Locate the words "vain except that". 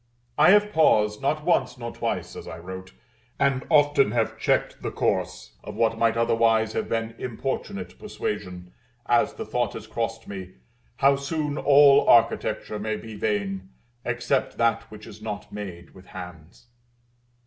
13.13-14.89